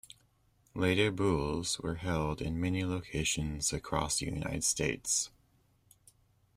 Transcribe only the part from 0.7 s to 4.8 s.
Later Boules were held in many locations across the United